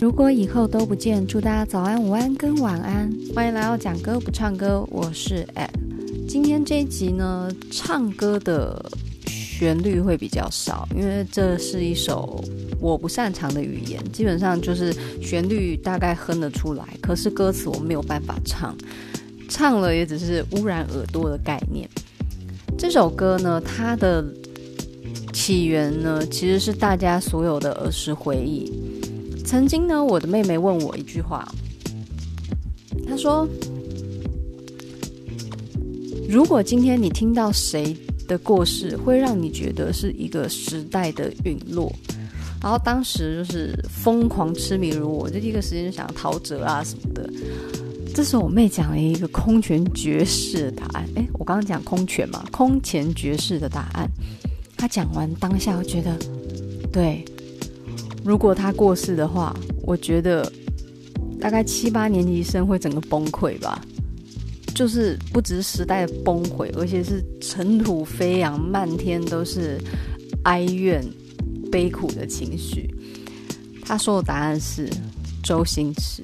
[0.00, 3.12] 如果以后都不见，祝大家早安、午安跟晚安。
[3.34, 5.68] 欢迎来到讲歌不唱歌，我是 Ed。
[6.28, 8.80] 今天这一集呢，唱歌的
[9.26, 12.44] 旋律会比较少，因为这是一首
[12.80, 18.76] 我不擅长的语言，基本上就是旋律大概哼得出来，可是歌词我没有办法唱，
[19.48, 21.88] 唱了也只是污染耳朵的概念。
[22.78, 24.24] 这首歌呢，它的
[25.32, 28.72] 起源呢，其实是大家所有的儿时回忆。
[29.48, 31.50] 曾经呢，我的妹妹问我一句话，
[33.08, 33.48] 她说
[36.28, 41.90] ：“如果今天你听到谁的过世，会让你觉得是一个时代的陨落。”
[42.60, 47.32] 然后当时就是疯狂痴迷如我，就第一个时间就想陶喆啊什么的。
[48.14, 51.08] 这是我妹讲了一个空前绝世的答案。
[51.14, 54.06] 诶，我刚刚讲空前嘛，空前绝世的答案。
[54.76, 56.14] 她讲完当下，我觉得
[56.92, 57.24] 对。
[58.28, 60.52] 如果他过世的话，我觉得
[61.40, 63.82] 大概七八年级生会整个崩溃吧。
[64.74, 69.80] 就是不只是时代的崩溃，而且是尘土飞扬，漫天都是
[70.42, 71.02] 哀怨、
[71.72, 72.94] 悲苦的情绪。
[73.82, 74.90] 他说的答案是
[75.42, 76.22] 周星驰。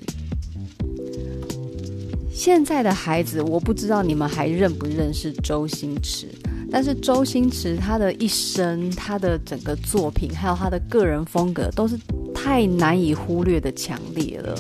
[2.30, 6.28] 现在的孩子，我不知道你们还认不认识周星驰。
[6.76, 11.96] 但是周星驰他的一生，他的整个作品，还有他的个人风格，都是
[12.34, 14.58] 太难以忽略的强烈了。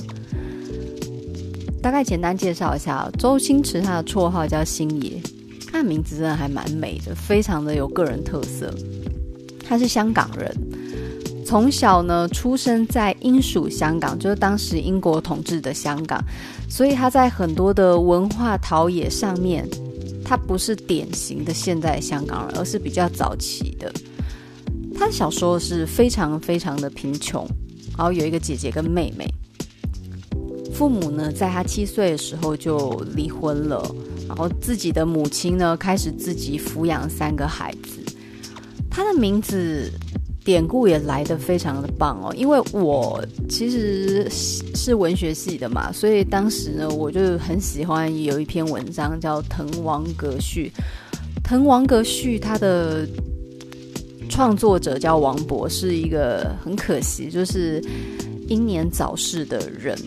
[1.82, 5.20] 大概简单介绍一下，周星驰他的绰号叫星爷，
[5.72, 8.72] 他的名字真的还蛮美的，非常的有个人特色。
[9.66, 10.56] 他是香港人，
[11.44, 16.22] 从小呢出生在英属香港，就是当时英国统治的香港，
[16.70, 19.68] 所以他在很多的文化陶冶上面。
[20.24, 23.92] 他不是典型的现代香港人，而是比较早期的。
[24.94, 27.46] 他小时候是非常非常的贫穷，
[27.96, 29.28] 然后有一个姐姐跟妹妹。
[30.72, 33.94] 父母呢，在他七岁的时候就离婚了，
[34.26, 38.02] 然后自己的母亲呢，开始自己抚养三个孩子。
[38.90, 39.92] 他的名字。
[40.44, 50.70] 典故也来得非常的棒哦，因为我其实是文学系的嘛，所以当时呢，我就很喜欢有一篇文章叫《滕王阁序》。
[51.42, 53.08] 滕王阁序它的
[54.28, 57.82] 创作者叫王勃，是一个很可惜就是
[58.46, 59.98] 英年早逝的人。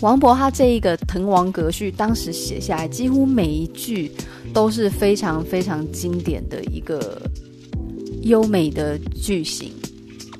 [0.00, 4.10] 王勃他这一个《滕王阁序》当时写下来，几乎每一句
[4.52, 7.22] 都是非常非常经典的一个。
[8.28, 9.72] 优美的句型，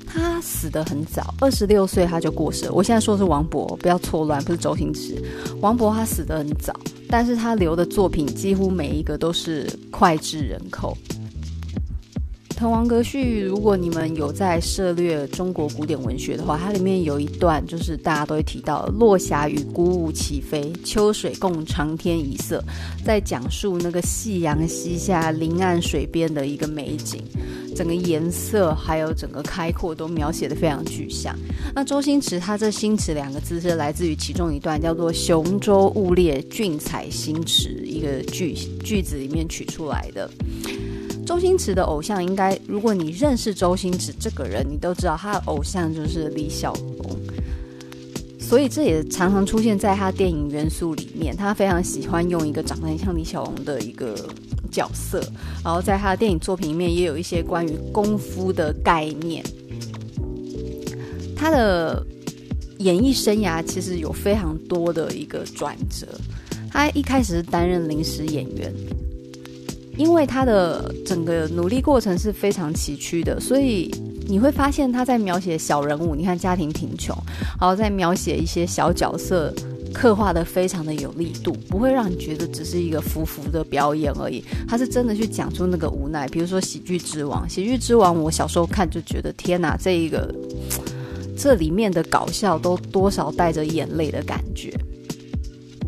[0.05, 2.71] 他死得很早，二十六岁他就过世了。
[2.71, 5.21] 我现在说的是王勃，不要错乱，不是周星驰。
[5.59, 6.71] 王勃他死得很早，
[7.09, 10.95] 但是他留的作品几乎每一个都是脍炙人口。
[12.59, 22.61] 《滕王阁序》，如果你们有在涉猎中国古典文学的话，它里面有一段就是大家都会提到“落霞与孤鹜齐飞，秋水共长天一色”，
[23.05, 27.23] 在讲述那个夕阳西下、临岸水边的一个美景，
[27.73, 31.33] 整个颜色还有整个开阔都描写的非常具象。
[31.73, 38.53] 那周星驰他这“星驰”两个字是来自于其中一段叫做“雄州雾列，俊采星驰”一个句
[38.83, 40.29] 句子里面取出来的。
[41.29, 47.15] 周星驰的偶像应该，如果你认识周星驰这个人，你都知道他的偶像就是李小龙，
[48.39, 51.37] 所以这也常常出现在他电影元素里面。
[51.37, 54.15] 他非常喜欢用一个长得很像李小龙的一个
[54.71, 55.21] 角色，
[55.63, 59.45] 然后在他的电影作品里面也有一些关于功夫的概念。
[61.35, 62.03] 他的
[62.79, 66.07] 演艺生涯其实有非常多的一个转折，
[66.71, 68.73] 他一开始是担任临时演员。
[69.99, 73.93] 因为他的整个努力过程是非常崎岖的，所以
[74.29, 77.13] 你会发现他在描写小人物，你看家庭贫穷，
[77.59, 79.53] 然后在描写一些小角色，
[79.93, 84.41] 刻画的非常的有力度，不会让你觉得只是一个浮浮的表演而已。
[84.69, 90.33] 他是真的去讲出那个无奈，比如说《喜剧之王》，《喜剧之王》我小时候看就觉得天哪，这一个
[91.37, 94.73] 这里面的搞笑都多少带着眼泪的感觉。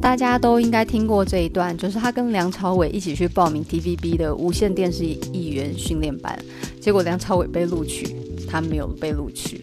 [0.01, 6.37] 大家都应该听过这一段，就是他跟梁朝伟一起去报名 TVB 的无线电视艺员训练班，
[6.81, 8.15] 结果梁朝伟被录取，
[8.49, 9.61] 他没有被录取。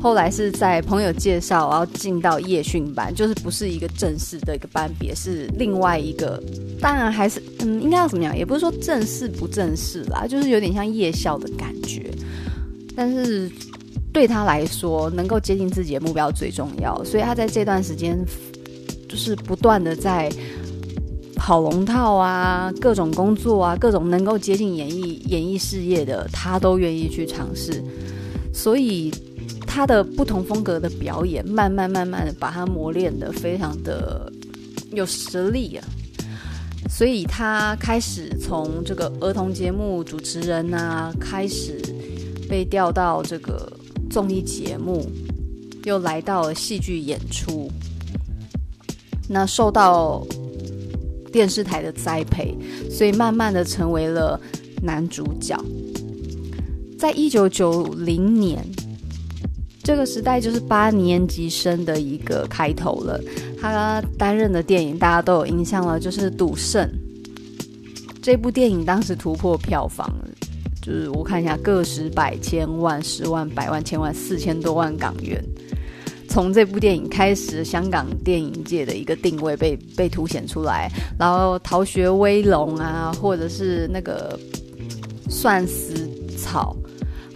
[0.00, 6.42] 后来是在朋友介绍，然后进到夜训班，就是不是一个正式的一个班别，是另外一个。
[6.80, 8.36] 当然还是嗯，应该要怎么样？
[8.36, 12.10] 也不是说正式不正式啦，就是有点像夜校的感觉。
[12.96, 13.50] 但是
[14.12, 18.18] 对他来说，能够接近自己的目标最重要，所以他在这段时间。
[19.08, 20.30] 就是不断的在
[21.34, 27.82] 跑龙套啊，各种工作啊，各种能够接近演艺演艺事业的，他都愿意去尝试。
[28.52, 29.10] 所以
[29.66, 34.30] 他的不同风格的表演，慢慢慢慢的把他磨练得非常的
[34.90, 35.84] 有实力啊。
[36.90, 41.80] 所以他开始从这个儿童节目主持人啊，开始
[42.48, 43.70] 被调到这个
[44.10, 45.06] 综艺节目，
[45.84, 47.70] 又来到了戏剧演出。
[49.28, 50.26] 那受到
[51.30, 52.56] 电视台的栽培，
[52.90, 54.40] 所以慢慢的成为了
[54.82, 55.56] 男主角。
[56.98, 58.64] 在一九九零年，
[59.84, 63.20] 这个时代就是八年级生的一个开头了。
[63.60, 66.84] 他担任的电影大家都有印象了，就是《赌圣》
[68.22, 70.08] 这部电影，当时突破票房，
[70.80, 75.42] 就是我看一下，个十百千万、十万、百万、千万、四千多万港元。
[76.38, 80.88] 从这部电影开始，香港电影界的一个定位被被凸显出来。
[81.18, 84.38] 然后《逃学威龙》啊，或者是那个
[85.28, 86.76] 《算死草》。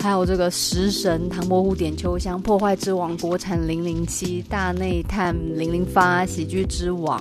[0.01, 7.21] 还有这个食神、唐伯虎点秋香、破坏之王、国产零零七、大内探零零发、喜剧之王。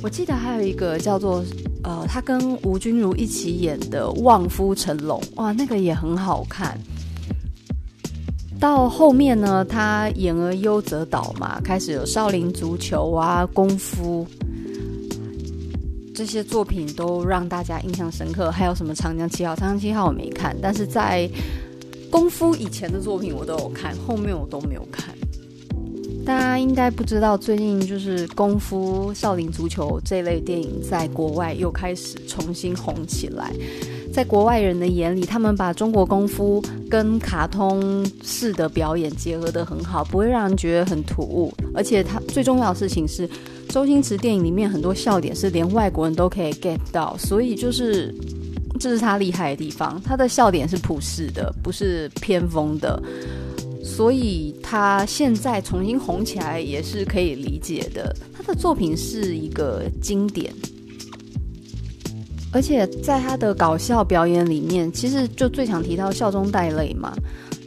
[0.00, 1.42] 我记得还有一个叫做
[1.82, 6.78] 呃，他跟吴君如一起演的《望夫成龙》，哇，那个也很好看。
[8.58, 14.26] 到后面呢，他演而优则导嘛，开始有少林足球啊、功夫
[16.14, 18.50] 这些作品都让大家印象深刻。
[18.50, 19.54] 还有什么长江七号？
[19.54, 21.28] 长江七号我没看，但是在。
[22.10, 25.14] 功夫以前的作品我都有看，后面我都没有看。
[26.24, 33.52] 大家应该不知道，最近就是功夫、少林足球这类电影在国外又开始重新红起来。
[34.18, 36.60] 在国外人的眼里，他们把中国功夫
[36.90, 41.54] 跟卡通式的表演结合得很好，不会让人觉得很突兀。
[41.72, 43.30] 而且他最重要的事情是，
[43.68, 48.12] 周星驰电影里面很多笑点是连外国人都可以 get 到，所以就是。
[48.80, 53.00] 这是他厉害的地方，他的笑点是普世的，不是偏锋的，
[53.84, 58.14] 所以他现在重新红起来也是可以理解的。
[58.32, 60.52] 他的作品是一个经典，
[62.52, 67.12] 而且在他的搞笑表演里面，其实就最常提到笑中带泪嘛，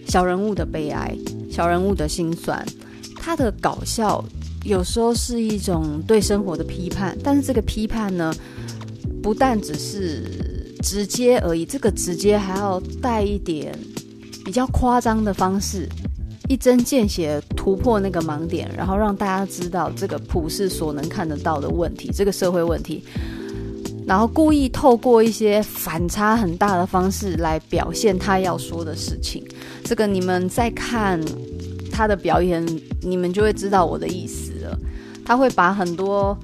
[0.08, 1.16] 小人物的悲哀，
[1.50, 2.66] 小人物的心酸。
[3.16, 4.24] 他的搞笑
[4.64, 8.34] 有时候是一种对生活的批判，但是这个批判呢，
[9.22, 10.50] 不但只是。
[10.84, 13.72] 直接而已，这个直接还要带一点
[14.44, 15.88] 比较夸张的方式，
[16.50, 23.04] 一针见血突破那个盲点，然后让大家知道这个普世所能看得到的问题，这个社会问题，
[24.12, 29.42] 然后故意透过一些反差很大的方式来表现他要说的事情。
[29.86, 31.18] 这个你们在看
[31.90, 32.62] 他的表演，
[33.02, 34.78] 你们就会知道我的意思了。
[35.24, 36.38] 他会把很多。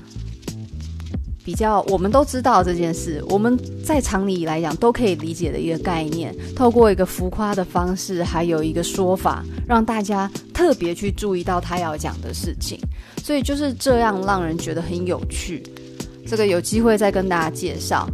[1.43, 12.79] 比较我们都知道这件事，我们在常理来讲都可以理解的一个概念，透过一个浮夸的方式，还有一个说法，让大家特别去注意到他要讲的事情，
[13.21, 15.61] 所以就是这样让人觉得很有趣。
[16.27, 18.07] 这个有机会再跟大家介绍。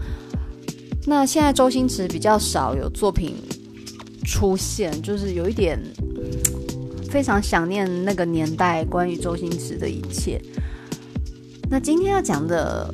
[1.05, 3.35] 那现在周星驰比较少有作品
[4.25, 5.77] 出现，就是有一点
[7.09, 10.41] 非常想念那个年代关于周星驰的一切。
[11.69, 12.93] 那今天要讲的。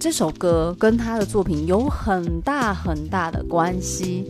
[0.00, 4.24] 这首歌跟他的作品有很大很大的关系，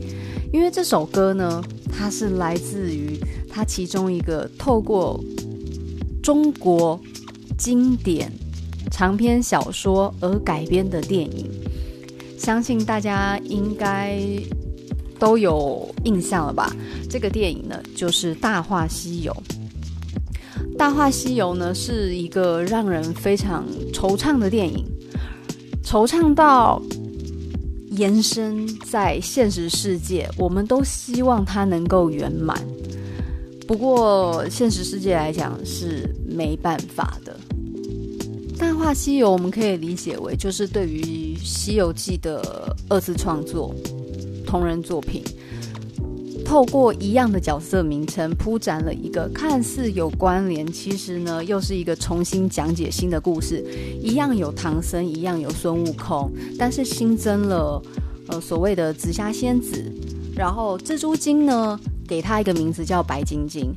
[0.51, 5.23] 因为这首歌呢，它是来自于他其中一个透过
[6.23, 6.99] 中国
[7.59, 8.33] 经典
[8.91, 11.51] 长篇小说而改编的电影，
[12.39, 14.19] 相信大家应该
[15.19, 16.75] 都有印象了吧？
[17.09, 19.33] 这个电影呢，就是《大话西游》。
[20.77, 24.85] 《大话西游》呢，是一个让人非常惆怅的电影。
[25.85, 26.81] 惆怅到
[27.91, 32.57] 延伸在现实世界，我们都希望它能够圆满。
[33.67, 37.37] 不过，现实世界来讲是没办法的。
[38.59, 41.01] 《大话西游》我们可以理解为就是对于
[41.41, 43.73] 《西游记》的二次创作，
[44.45, 45.23] 同人作品。
[46.45, 53.65] 透过一样的角色名称，铺展了一个看似有关联，其实呢又是一个重新讲解新的故事。
[54.03, 57.81] 一样有唐僧，一样有孙悟空，但是新增了
[58.27, 59.85] 呃所谓的紫霞仙子，
[60.35, 63.73] 然后蜘蛛精呢给他一个名字叫白晶晶，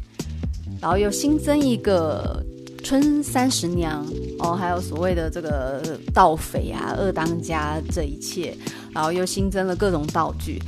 [0.82, 2.42] 然后又新增一个
[2.82, 4.06] 春三十娘
[4.42, 5.82] 哦，还有所谓的这个
[6.14, 8.58] 盗匪啊、二当家这一切，
[8.92, 10.60] 然后又新增了各种道具。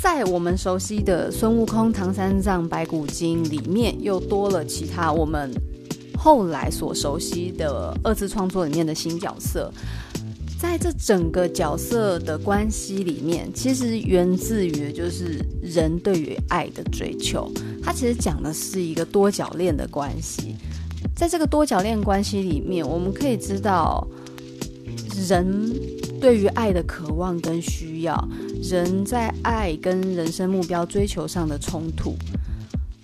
[0.00, 5.52] 在我们熟悉的孙悟空、唐三藏、白骨精里面，又多了其他我们
[6.16, 9.72] 后来所熟悉的二次创作里面的新角色。
[10.60, 17.50] 在这整个角色的关系里面，其实源自于就是人对于爱的追求。
[17.82, 20.56] 它其实讲的是一个多角恋的关系。
[21.14, 24.06] 在这个多角恋关系里面，我们可以知道
[25.28, 25.72] 人
[26.20, 28.28] 对于爱的渴望跟需要，
[28.62, 32.14] 人在爱跟人生目标追求上的冲突。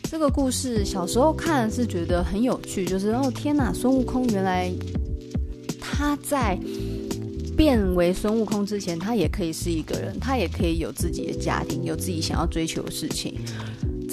[0.02, 4.72] 这个故事小时候看是觉得很有趣，就是哦天哪，孙悟空原来
[5.80, 6.58] 他在。
[7.56, 13.32] 变为孙悟空之前，他也可以是一个人，他也可以有自己的家庭，有自己想要追求的事情。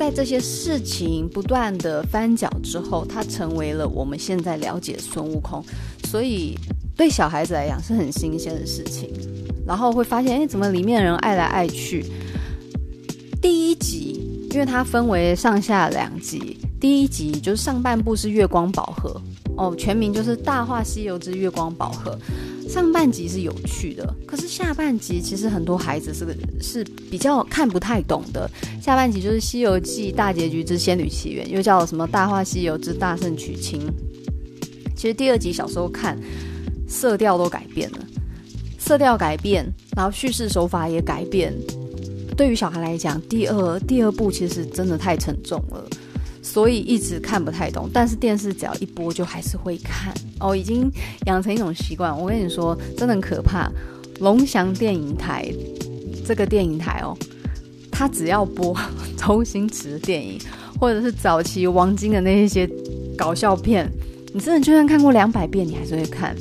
[0.02, 5.64] 在这些事情不断的翻搅之后，他成为了我们现在了解孙悟空。
[6.06, 6.58] 所以
[6.98, 9.12] 对小孩子来讲是很新鲜的事情。
[9.64, 12.04] 然后会发现，哎，怎么里面的人爱来爱去？
[13.40, 19.22] 第一集，因为它分为上下两集，第一集就是上半部是月光宝盒，
[19.56, 22.12] 哦，全名就是《大话西游之月光宝盒》。
[22.72, 28.50] 上半集是有趣的，可是下半集其实很多孩子是个是比较看不太懂的。
[28.82, 33.82] 下半集就是《西游记》大结局之仙女奇缘，又叫什么《大话西游之大圣娶亲》。
[34.96, 36.18] 其实第二集小时候看，
[36.88, 37.98] 色调都改变了，
[38.80, 41.54] 色调改变，然后叙事手法也改变。
[42.38, 45.86] 对于小孩来讲，第二第二部其实真的太沉重了。
[46.42, 50.92] 所以一直看不太懂，但是电视只要一播就还是会看哦，已经
[51.26, 52.18] 养成一种习惯。
[52.18, 53.72] 我跟你说，真的很可怕。
[54.20, 55.52] 龙翔电影台
[56.26, 57.18] 这个电影台哦，
[57.92, 58.76] 它只要播
[59.18, 60.40] 周星驰的电影，
[60.80, 62.70] 或者是早期王晶的那一些
[63.18, 63.88] 搞笑片，
[64.34, 66.36] 你真的就算看过两百遍，你还是会看。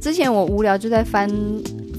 [0.00, 1.30] 之前我无聊就在翻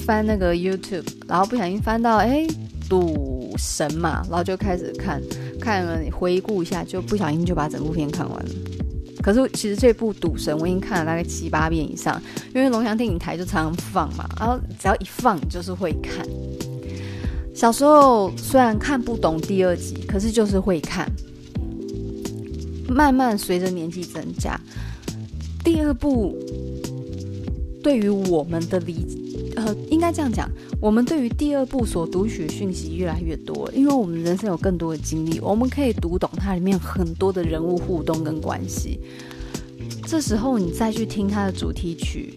[0.06, 2.48] 翻那个 YouTube，然后不小心翻到哎
[2.90, 5.22] 赌神嘛，然后就开始看。
[5.62, 8.50] 看了，回顾一下，就不小心就把整部片看完了。
[9.22, 12.20] 可是其实这部《赌神》我已经看了大概七八遍以上，
[12.56, 16.25] 因为龙翔电影台就常常放嘛，然后只要一放就是会看。
[17.53, 21.08] 小时候虽然看不懂第二集，可是就是会看。
[22.89, 24.60] 慢慢随着年纪增加，
[25.63, 26.36] 第二部
[27.82, 29.53] 对于我们的理。
[29.56, 30.50] 呃，应该这样讲，
[30.82, 39.00] 我们对于第二部所读取讯息越来越多，因为我们人生有更多的经历，我们可以读懂它里面很多的人物互动跟关系。
[40.08, 42.34] 这时候你再去听它的主题曲，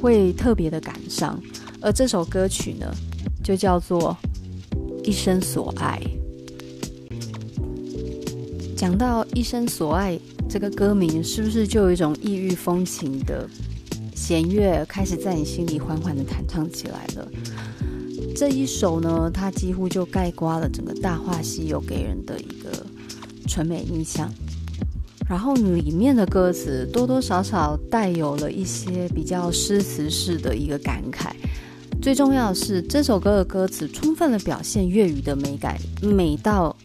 [0.00, 1.38] 会特别的感伤。
[1.82, 2.86] 而这首歌曲呢，
[3.44, 4.16] 就叫做
[5.04, 6.00] 《一生所爱》。
[8.74, 10.14] 讲到《一生所爱》
[10.48, 13.46] 这个歌名，是不是就有一种异域风情的？
[14.30, 17.28] 弦乐开始在你心里缓缓地弹唱起来了。
[18.36, 22.70] 这一首呢，它几乎就概括了整个《大话西游》给人的一个
[23.48, 24.32] 纯美印象。
[25.28, 31.32] 然后里面的歌词多多少少带有了一些比较诗词式的一个感慨。
[32.00, 36.76] 最重要的是，这首歌的歌词充分地表现粤语的美感，美到。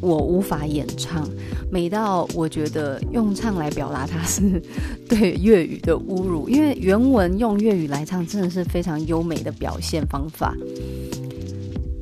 [0.00, 1.28] 我无法演唱，
[1.72, 4.62] 美到我觉得用唱来表达它是
[5.08, 10.54] 对粤语的侮辱，因为原文用粤语来唱真的是非常优美的表现方法。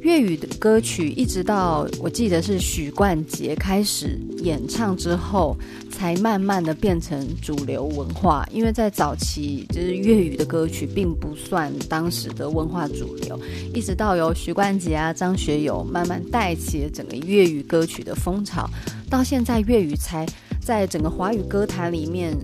[0.01, 5.57] 粤语的歌曲一直到我记得是许冠杰开始演唱之后，
[5.93, 8.45] 才慢慢的变成主流文化。
[8.51, 13.39] 因为在早期，就是粤语的歌曲并不算当时的文化主流，
[13.73, 18.69] 一直到由许冠杰啊、张学友慢慢带起整个粤语歌曲的风潮，
[19.11, 20.25] 到现在粤语才
[20.63, 22.35] 在整个华语歌坛里面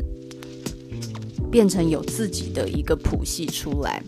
[1.51, 4.03] 变成有自己的一个谱系出来。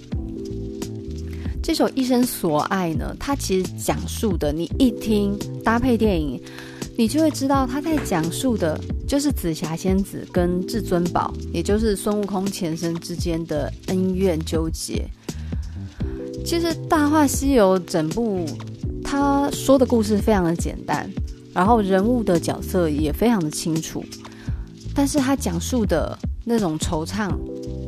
[1.63, 6.43] 这首《一生所爱》呢，它其实讲述的，你一听搭配电影，
[6.97, 15.07] 你就会知道他在讲述的就是紫霞仙子跟至尊宝，也就是孙悟空前身之间的恩怨纠结。
[16.45, 18.47] 其实《大话西游》整部
[19.05, 21.09] 他说的故事非常的简单，
[21.59, 24.05] 然后人物的角色也非常的清楚，
[24.95, 27.29] 但是他讲述的那种惆怅。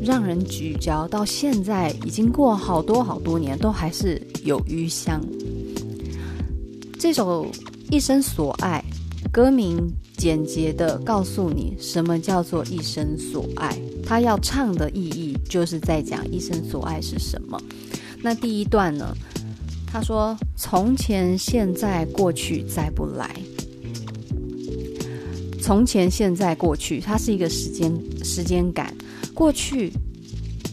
[0.03, 5.25] 让人咀嚼，到现在已经过好多好多年，都还是有余香。
[6.99, 7.47] 这首
[7.93, 8.85] 《一生所爱》
[9.31, 9.79] 歌名
[10.17, 17.57] 简洁的告诉你什么叫做一生所爱，他要唱的意义就是在讲一生所爱是什么。
[18.21, 19.15] 那第一段呢？
[19.93, 23.29] 他说：“从前、现在、过去，再不来。
[25.63, 27.93] 从前、现在、过去，它是一个时间
[28.25, 28.95] 时间感。”
[29.33, 29.93] 过去，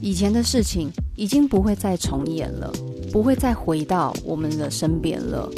[0.02, 2.72] 以前的事情已经不会再重演了，
[3.12, 5.50] 不会再回到我们的身边了。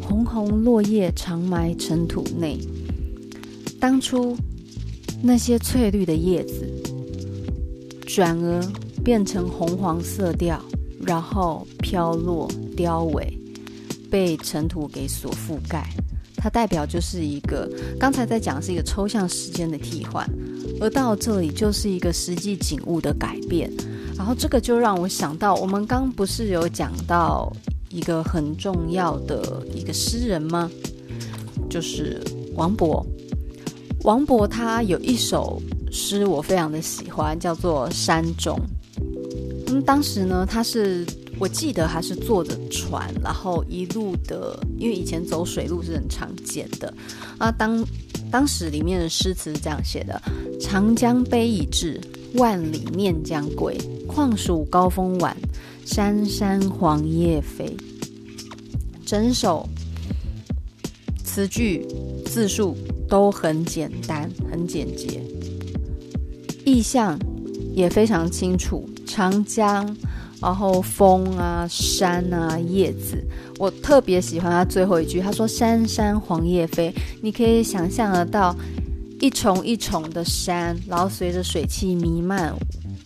[0.00, 2.58] 红红落叶长埋尘土内，
[3.80, 4.36] 当初
[5.22, 6.68] 那些翠绿的叶子，
[8.06, 8.62] 转而
[9.02, 10.62] 变成红黄色调，
[11.00, 13.26] 然后飘落凋萎，
[14.10, 15.88] 被尘土给所覆盖。
[16.44, 17.66] 它代表就是一个
[17.98, 20.28] 刚才在讲是一个抽象时间的替换，
[20.78, 23.72] 而到这里就是一个实际景物的改变。
[24.14, 27.50] 然后这个就让我想到，我们刚不是有讲到
[27.88, 30.70] 一个很重要的一个诗人吗？
[31.70, 32.20] 就是
[32.54, 33.02] 王勃。
[34.02, 35.58] 王勃他有一首
[35.90, 38.54] 诗我非常的喜欢，叫做《山中》。
[39.68, 41.06] 嗯，当时呢，他是。
[41.38, 46.92] 我记得还是坐着船，然后一路的，因为以前走水路是很常见的
[47.38, 47.50] 啊。
[47.50, 47.84] 当
[48.30, 50.20] 当时里面的诗词是这样写的
[50.60, 52.00] ：“长江悲已滞，
[52.34, 53.76] 万里念将归。
[54.06, 55.36] 况属高风晚，
[55.84, 57.76] 山山黄叶飞。”
[59.04, 59.68] 整首
[61.24, 61.86] 词句
[62.24, 62.76] 字数
[63.08, 65.20] 都很简单，很简洁，
[66.64, 67.18] 意象
[67.74, 68.88] 也非常清楚。
[69.04, 69.94] 长江。
[70.44, 73.16] 然后风啊，山啊，叶子，
[73.58, 78.54] 我特别喜欢他最后一句，他说“山山黄叶飞”，你可以想象得到
[79.22, 82.54] 一重一重的山，然后随着水汽弥漫，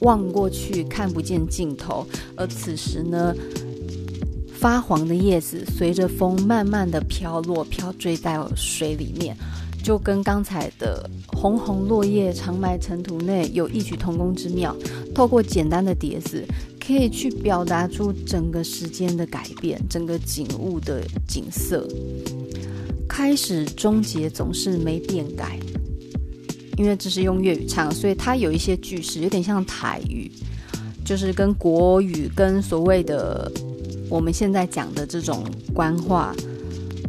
[0.00, 2.04] 望过去看不见尽头。
[2.34, 3.32] 而此时呢，
[4.58, 9.36] 发黄的叶子随着风慢慢的飘落，飘坠在水里面，
[9.80, 14.74] 就跟刚才的“红红落叶长埋尘土内”有异曲同工之妙。
[15.14, 16.44] 透过简单的叠字。
[16.88, 21.86] 可以去表达出整个时间的改变，整个景物的景色，
[23.06, 25.58] 开始终结总是没变改。
[26.78, 30.32] 因为这是用粤语唱，所以它有一些句式有点像台语，
[31.04, 33.52] 就是跟国语跟所谓的
[34.08, 36.34] 我们现在讲的这种官话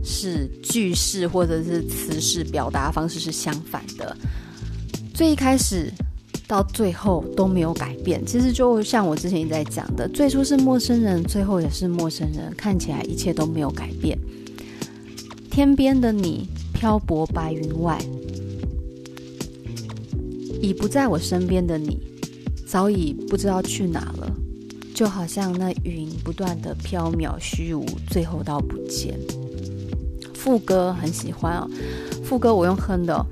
[0.04, 4.18] 是句式或者是词式表达方式是相反的。
[5.14, 5.90] 最一开始。
[6.50, 14.18] 到最后都没有改变，其实就像我之前一直在讲的，最初是陌生人，最后也是陌生人，看起来一切都没有改变。
[15.52, 18.00] 天边的你漂泊白云外，
[20.60, 22.00] 已不在我身边的你，
[22.66, 24.36] 早已不知道去哪了，
[24.96, 29.20] 就好像那云不断的飘渺虚无，最后到不见。
[30.34, 31.70] 副歌很喜欢哦，
[32.24, 33.24] 副歌我用哼的哦。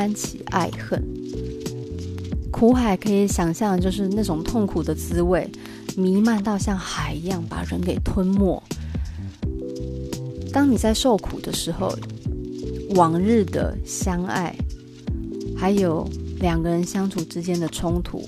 [0.00, 0.98] 翻起爱恨，
[2.50, 5.46] 苦海可以想象，就是那种痛苦的滋味，
[5.94, 8.62] 弥漫到像海一样把人给吞没。
[10.50, 11.94] 当你在受苦的时候，
[12.94, 14.56] 往日的相爱，
[15.54, 16.08] 还有
[16.38, 18.26] 两个人相处之间的冲突，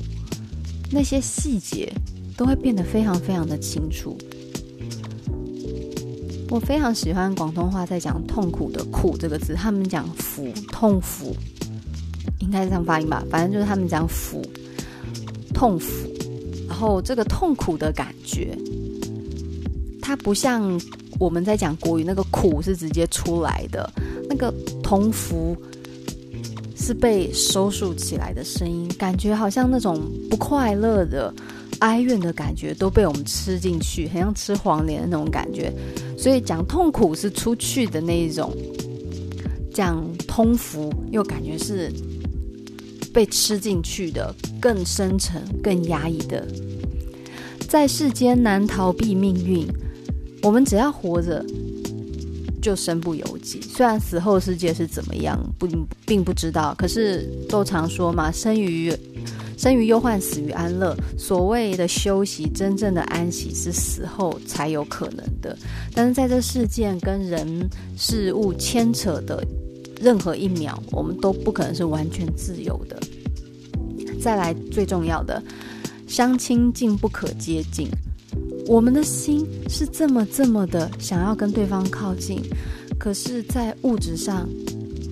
[0.90, 1.90] 那些细节
[2.36, 4.14] 都会变得非常非常的清楚。
[6.50, 11.34] 我非常喜欢广东话在讲痛苦的“苦”这个字，他们讲“苦”，痛苦，
[12.40, 13.24] 应该是这样发音吧？
[13.30, 14.42] 反正就是他们讲“苦”，
[15.54, 15.84] 痛苦。
[16.68, 18.56] 然后这个痛苦的感觉，
[20.00, 20.80] 它不像
[21.18, 23.90] 我们在讲国语那个“苦”是直接出来的，
[24.28, 25.56] 那个“痛苦”
[26.76, 31.32] 是被收束起来的声音，感觉好像那种不快乐的。
[31.78, 35.72] 哀怨的感觉都被我们吃进去，很像吃黄连的那种感觉。
[36.16, 38.56] 所以讲痛苦是出去的那一种，
[39.74, 41.92] 讲通福又感觉是
[43.12, 46.46] 被吃进去的，更深沉、更压抑的。
[47.68, 49.66] 在世间难逃避命运，
[50.42, 51.44] 我们只要活着
[52.60, 53.60] 就身不由己。
[53.60, 55.68] 虽然死后世界是怎么样，不
[56.06, 58.92] 并不知道，可是都常说嘛，生于。
[59.58, 60.96] 生于忧患，死于安乐。
[61.16, 65.56] 所谓的休息，真正的安息是死后才有可能的。
[65.94, 69.46] 但是在这世界跟人事物牵扯的
[70.02, 73.00] 任何一秒，我们都不可能是完全自由的。
[74.20, 75.42] 再来，最重要的，
[76.06, 77.88] 相亲近不可接近。
[78.66, 82.40] 我们的心是这么这么的想要跟对方靠近，
[82.98, 84.48] 可是，在物质上。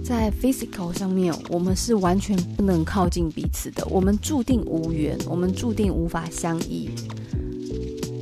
[0.03, 6.91] 在 physical 上面，我们是完全不能靠近彼此的，我们注定无缘，我们注定无法相依。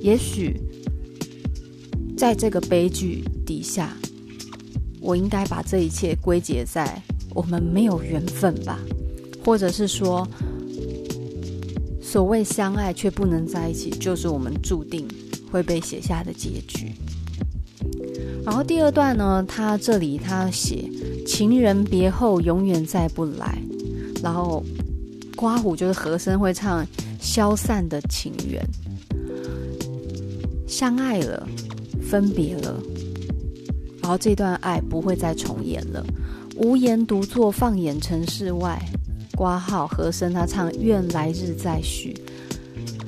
[0.03, 0.61] 也许
[2.15, 3.97] 在这个悲剧底下，
[5.09, 8.79] 我应该把这一切归结在我们没有缘分吧，
[9.43, 10.29] 或者是说，
[12.03, 15.09] 所谓相爱却不能在一起，就是我们注定
[15.51, 16.93] 会被写下的结局。
[18.45, 20.91] 然后第二段呢，他这里他写
[21.27, 23.59] 情人别后永远再不来，
[24.23, 24.63] 然后
[25.35, 26.87] 刮胡就是和声会唱
[27.19, 28.63] 消散的情缘，
[30.67, 31.49] 相爱了，
[32.03, 32.79] 分别了，
[34.09, 36.03] 然后这段爱不会再重演了。
[36.57, 38.83] 无言独坐，放眼城市外，
[39.37, 42.17] 挂号和声他唱愿来日再续，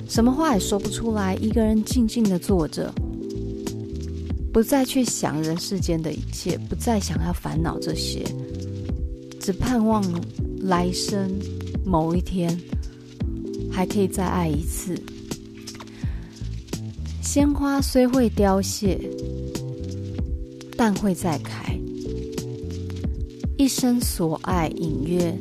[0.07, 2.93] 什么话也说不出来，一个人静静的坐着，
[4.53, 8.23] 不再去想人世间的一切，不再想要烦恼这些，
[9.41, 10.05] 只盼望
[10.61, 11.31] 来生
[11.83, 12.61] 某一天
[13.73, 14.95] 还可以再爱一次。
[17.23, 19.01] 鲜花虽会凋谢，
[20.83, 21.79] 但会再开。
[23.59, 25.39] 一生所爱，隐约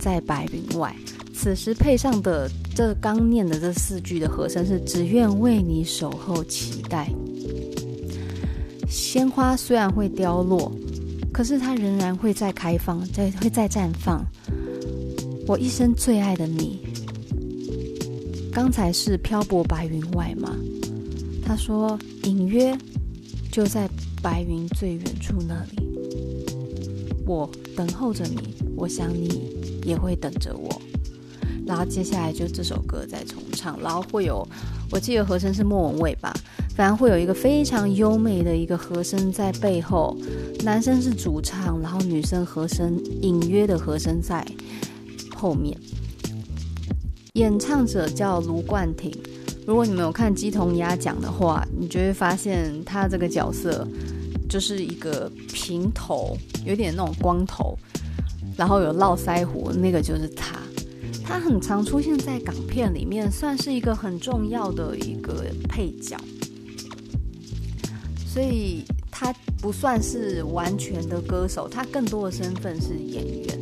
[0.00, 0.92] 在白云外。
[1.32, 7.08] 此时配上的这刚念的这四句的和声是：只愿为你守候，期待。
[8.88, 10.72] 鲜花虽然会凋落，
[11.32, 14.26] 可是它仍然会再开放，再会再绽放。
[15.46, 16.80] 我一生最爱的你，
[18.52, 20.52] 刚才是漂泊白云外吗？
[21.44, 22.76] 他说隐约
[23.52, 23.88] 就在
[24.22, 25.88] 白云最远处那里。
[27.26, 29.54] 我等候着你，我想你
[29.84, 30.82] 也会等着我。
[31.66, 34.46] 然后接下来就这首歌再重唱，然后会有，
[34.90, 36.34] 我记得和声是莫文蔚吧，
[36.74, 40.16] 反正会有一个非常优美的一个和声在背后，
[40.64, 44.44] 男生是主唱，然后女生和声隐约的和声在
[45.36, 45.76] 后面。
[47.34, 49.12] 演唱者叫卢冠廷，
[49.64, 53.86] 如果你们有看鸡同鸭讲的话，你就会发现他这个角色。
[54.50, 56.36] 就是一个平头，
[56.66, 57.78] 有点那种光头，
[58.56, 60.58] 然后有络腮胡，那个就是他。
[61.24, 66.16] 他很常出现在港片里面，算是一个很重要的一个配角。
[68.26, 69.32] 所以他
[69.62, 73.60] 不算是完全的歌手，他更多的身份是演员。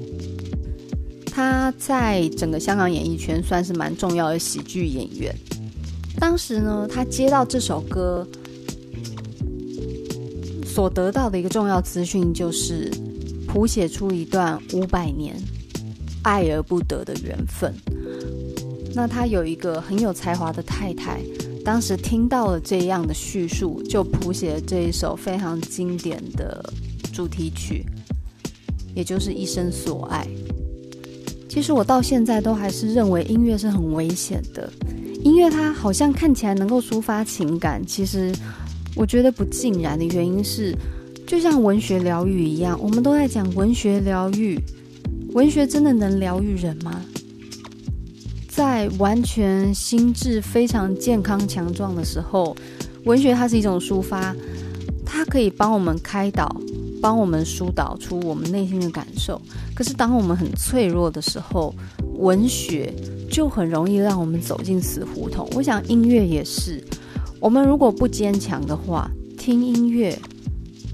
[1.27, 5.37] 他在整个香港演艺圈算是蛮重要的喜剧演员。
[6.18, 8.27] 当时呢，他接到这首歌。
[10.79, 12.88] 所得到的一个重要资讯就是，
[13.49, 15.35] 谱写出一段五百年
[16.23, 17.75] 爱而不得的缘分。
[18.95, 21.21] 那他有一个很有才华的太太，
[21.64, 26.64] 当时听到了这样的叙述，就谱写了这一首非常经典的
[27.12, 27.85] 主题曲，
[28.95, 30.25] 也就是《一生所爱》。
[31.49, 34.73] 其实我到现在都还是认为音乐是很危险的，
[35.25, 38.33] 音乐它好像看起来能够抒发情感，其实。
[38.99, 40.77] 我觉得不尽然的原因是，
[41.25, 44.59] 就像文学疗愈一样，我们都在讲文学疗愈，
[45.35, 47.01] 文学真的能疗愈人吗？
[48.49, 52.57] 在完全心智非常健康强壮的时候，
[53.05, 54.35] 文学它是一种抒发，
[55.07, 56.61] 它可以帮我们开导，
[57.01, 59.41] 帮我们疏导出我们内心的感受。
[59.77, 61.73] 可是当我们很脆弱的时候，
[62.17, 62.93] 文学
[63.31, 65.49] 就很容易让我们走进死胡同。
[65.55, 66.83] 我想音乐也是。
[67.40, 70.18] 我们如果不坚强的话，听音乐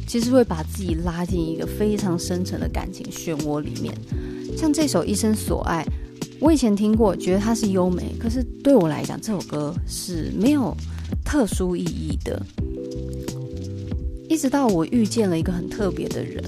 [0.07, 3.95] 其实会把自己拉进一个非常深沉的感情漩涡里面。
[4.57, 5.85] 像这首《一生所爱》，
[6.41, 10.77] 我以前听过，觉得它是优美，可是对我来讲，这首歌是没有
[11.25, 12.41] 特殊意义的。
[14.29, 16.45] 一直到我遇见了一个很特别的人，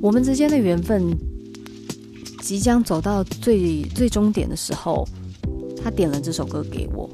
[0.00, 1.16] 我们之间的缘分
[2.40, 5.06] 即将走到最最终点的时候，
[5.82, 7.08] 他点了这首歌给我。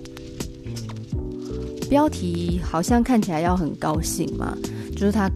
[1.88, 4.56] 标题好像看起来要很高兴嘛，
[4.92, 5.30] 就是他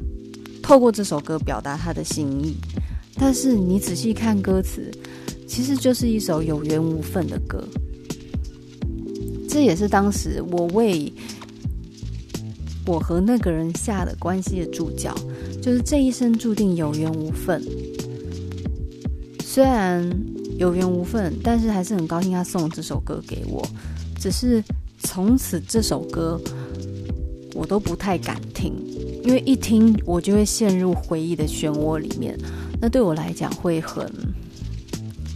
[0.62, 2.56] 透过这首歌表达他的心意，
[3.14, 4.90] 但是你仔细看歌词，
[5.46, 7.62] 其实就是一首有缘无分的歌。
[9.48, 11.12] 这也是当时我为
[12.86, 15.14] 我和那个人下的关系的注脚，
[15.62, 17.62] 就是这一生注定有缘无分。
[19.44, 20.08] 虽然
[20.58, 23.64] 有缘无分，但是还是很高兴他送这首歌给我，
[24.18, 24.62] 只是。
[25.02, 26.40] 从此这首歌
[27.54, 28.72] 我都不太敢听，
[29.24, 32.38] 因为一听我就会陷入回忆的漩涡里面，
[32.80, 34.08] 那对我来讲会很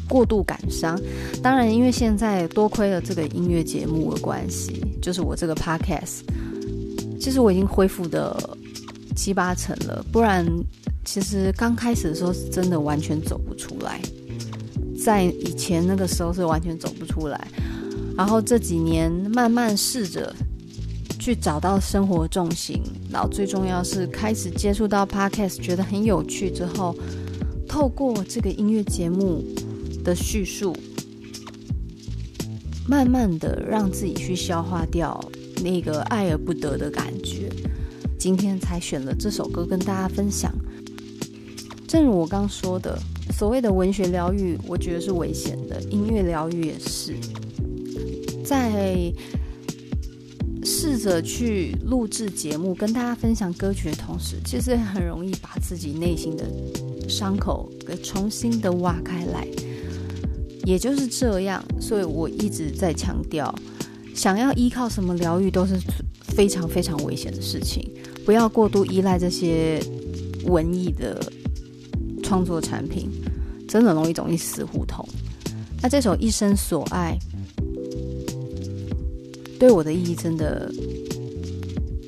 [0.08, 1.00] 过度感伤。
[1.42, 6.20] 当然，因为现在多亏了这个音乐节目的关系，就是我这个 podcast，
[7.18, 8.38] 其实我已经恢复的
[9.16, 10.04] 七八成了。
[10.12, 10.46] 不然，
[11.04, 14.00] 其实刚开始的时候是真的完全走不出来，
[15.02, 17.48] 在以前那个时候是完全走不出来。
[18.16, 20.34] 然后这几年慢慢试着
[21.18, 26.94] 去找到生活重心，然后最重要是开始接触到 Podcast，觉得很有趣之后，
[27.68, 29.44] 透过这个音乐节目
[30.04, 30.76] 的叙述，
[32.86, 35.18] 慢慢的让自己去消化掉
[35.62, 37.50] 那个爱而不得的感觉。
[38.18, 40.54] 今天才选了这首歌跟大家分享。
[41.88, 42.98] 正如我刚说的，
[43.32, 47.14] 所谓的文学疗愈，我觉得是危险的，音乐疗愈也是。
[48.54, 49.12] 在
[50.62, 56.46] 试着去录制节目，跟大家分享歌曲的同时，其实很容易把自己内心的
[57.08, 59.44] 伤口给重新的挖开来。
[60.64, 63.52] 也就是这样，所以我一直在强调，
[64.14, 65.74] 想要依靠什么疗愈，都是
[66.22, 67.92] 非常非常危险的事情。
[68.24, 69.82] 不要过度依赖这些
[70.44, 71.20] 文艺的
[72.22, 73.10] 创作产品，
[73.68, 75.04] 真的容易走进死胡同。
[75.82, 77.18] 那这首《一生所爱》。
[79.64, 80.70] 对我的意义真的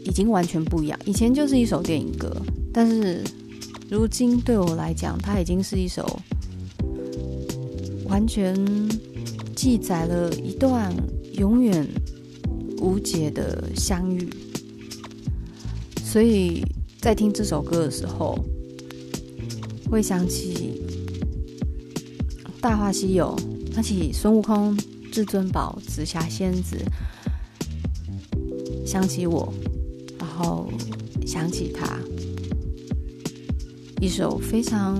[0.05, 1.01] 已经完全不一样。
[1.07, 2.31] 以前就是一首电影歌，
[2.71, 3.25] 但是
[3.89, 6.21] 如今对我来讲，它已经是一首
[8.11, 8.55] 完全
[9.55, 10.95] 记载了一段
[11.39, 11.89] 永远
[12.83, 14.29] 无解的相遇。
[16.05, 16.63] 所以
[17.01, 18.39] 在听这首歌的时候，
[19.91, 20.83] 会想起
[22.61, 23.35] 《大话西游》，
[23.73, 24.79] 想起孙悟空、
[25.11, 26.77] 至尊宝、紫霞仙子。
[28.87, 29.53] 想起我，
[30.17, 30.71] 然后
[31.27, 31.99] 想起他，
[34.01, 34.97] 一首非常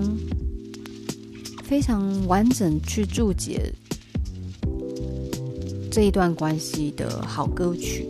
[1.63, 3.73] 非常完整去注解
[5.89, 8.05] 这一段关系的好歌曲。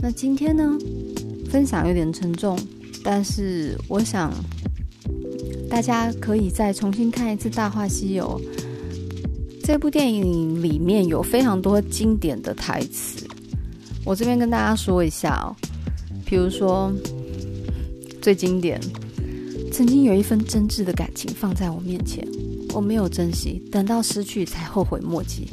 [0.00, 0.78] 那今天呢，
[1.50, 2.56] 分享有点沉重，
[3.02, 4.32] 但是我想
[5.68, 8.40] 大家可以再重新看一次《大话西游》。
[9.64, 13.15] 这部电影里面有非常多经典的台词。
[14.06, 15.50] 我这边跟大家说一下哦，
[16.24, 16.92] 比如说
[18.22, 18.80] 最经典，
[19.72, 22.24] 曾经有一份真挚的感情放在我面前，
[22.72, 25.48] 我没有珍惜，等到失去才后悔莫及。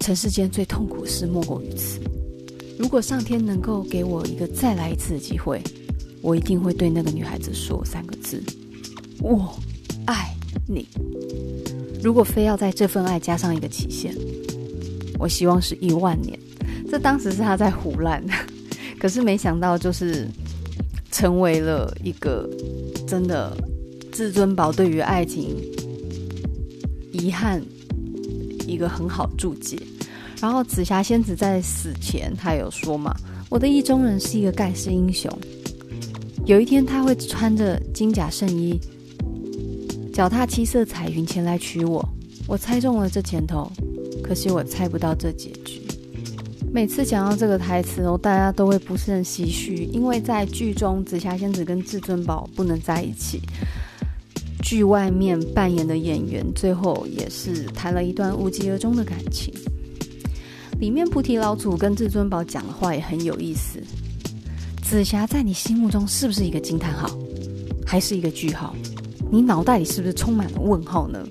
[0.00, 2.00] 尘世间最痛苦事莫过于此。
[2.76, 5.62] 如果上天能够给我一个再来一次的机会，
[6.20, 8.42] 我一定会对那个女孩子说三个字：
[9.20, 9.56] 我
[10.04, 10.34] 爱
[10.66, 10.88] 你。
[12.02, 14.12] 如果非要在这份爱加上一个期限，
[15.16, 16.36] 我希望是一万年。
[16.94, 18.22] 这当时是他在胡乱，
[19.00, 20.28] 可是没想到就是
[21.10, 22.48] 成为了一个
[23.04, 23.52] 真的
[24.12, 25.56] 至尊宝对于爱情
[27.10, 27.60] 遗憾
[28.64, 29.76] 一个很好注解。
[30.40, 33.12] 然后紫霞仙子在死前，她有说嘛
[33.50, 35.28] ：“我的意中人是一个盖世英雄，
[36.46, 38.78] 有一天他会穿着金甲圣衣，
[40.12, 42.08] 脚踏七色彩云前来娶我。”
[42.46, 43.68] 我猜中了这前头，
[44.22, 45.63] 可惜我猜不到这结局。
[46.74, 53.40] 每次讲到这个台词哦，大家都会不甚唏嘘，因为在剧中紫霞仙子跟至尊宝不能在一起，
[54.60, 59.54] 剧外面扮演的演员最后也是谈了一段无疾而终的感情。
[60.80, 63.78] 里面菩提老祖跟至尊宝讲的话也很有意思。
[64.82, 67.08] 紫霞在你心目中是不是一个惊叹号，
[67.86, 68.74] 还是一个句号？
[69.30, 71.24] 你脑袋里是不是充满了问号呢？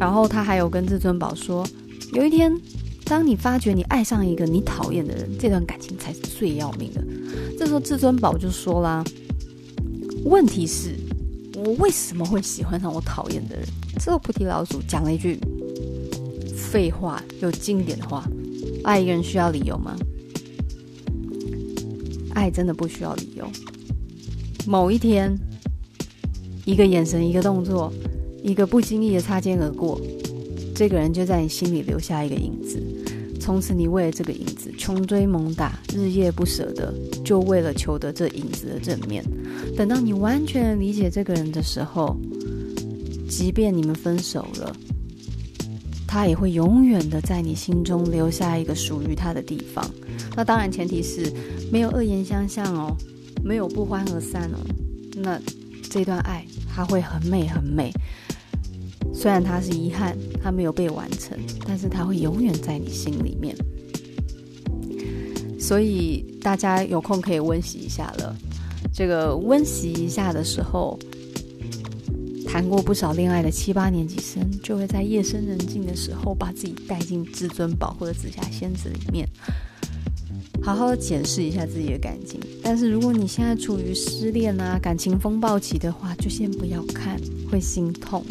[0.00, 1.64] 然后他还有跟至尊宝说，
[2.12, 2.52] 有一天。
[3.06, 7.02] 当你发觉你爱上一个你讨厌的人，这段感情才是最要命的。
[7.56, 9.04] 这时候至尊宝就说啦
[10.26, 10.96] ：“问题是，
[11.54, 13.64] 我为什么会喜欢上我讨厌的人？”
[14.04, 15.38] 这个菩提老祖讲了一句
[16.56, 18.28] 废话又经典的话
[18.82, 19.96] ：“爱一个人需要理由吗？
[22.34, 23.48] 爱真的不需要理由。
[24.66, 25.38] 某一天，
[26.64, 27.92] 一个眼神，一个动作，
[28.42, 30.00] 一个不经意的擦肩而过。”
[30.76, 32.78] 这个人就在你心里留下一个影子，
[33.40, 36.92] 从此你为了这个影子穷追猛打，日夜不舍得，
[37.24, 39.24] 就为了求得这影子的正面。
[39.74, 42.14] 等到你完全理解这个人的时候，
[43.26, 44.76] 即便你们分手了，
[46.06, 49.82] 他也会永远的在你心中留下一个属于他的地方。
[50.36, 51.32] 那当然，前提是
[51.72, 52.94] 没有恶言相向哦，
[53.42, 54.58] 没有不欢而散哦。
[55.14, 55.40] 那
[55.88, 57.90] 这段爱，它会很美，很美。
[59.16, 63.56] 虽然它是遗憾，它没有被完成，但是它会永远在你心里面。
[65.58, 68.36] 所以大家有空可以温习一下了。
[68.92, 70.98] 这个温习一下的时候，
[72.46, 79.26] 谈过不少恋爱的七八年级生，就会在夜深人静的时候，把自己带进至尊宝或者紫霞仙子里面，
[80.62, 82.38] 好好的检视一下自己的感情。
[82.62, 87.18] 但是如果你现在处于失恋啊、感情风暴期的话，就先不要看，
[87.50, 88.22] 会心痛。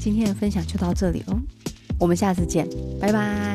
[0.00, 1.38] 今天的分享就到这里喽，
[1.98, 2.66] 我们下次见，
[2.98, 3.49] 拜拜。